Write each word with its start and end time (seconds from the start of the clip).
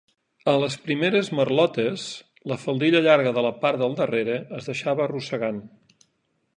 A 0.53 0.53
les 0.61 0.77
primeres 0.85 1.29
marlotes, 1.39 2.05
la 2.53 2.59
faldilla 2.63 3.03
llarga 3.09 3.35
de 3.39 3.45
la 3.49 3.53
part 3.67 3.83
del 3.85 3.95
darrere 4.01 4.43
es 4.61 4.73
deixava 4.73 5.09
arrossegant. 5.09 5.63